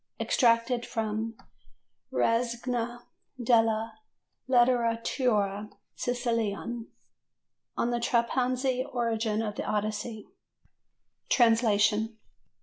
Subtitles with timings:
[0.19, 1.35] Extracted from
[2.11, 3.03] the Rassegna
[3.39, 3.99] della
[4.49, 6.85] Letteratura Siciliana.
[7.77, 10.25] "On the Trapanese Origin of the Odyssey"
[11.29, 12.17] (Translation).